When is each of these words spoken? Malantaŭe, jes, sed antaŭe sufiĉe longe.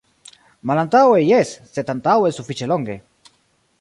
Malantaŭe, 0.69 1.19
jes, 1.25 1.51
sed 1.75 1.93
antaŭe 1.97 2.33
sufiĉe 2.39 2.71
longe. 2.73 2.97